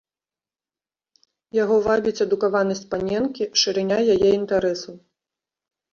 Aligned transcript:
Яго 1.57 1.75
вабіць 1.89 2.23
адукаванасць 2.27 2.83
паненкі, 2.95 3.51
шырыня 3.65 3.99
яе 4.19 4.29
інтарэсаў. 4.39 4.93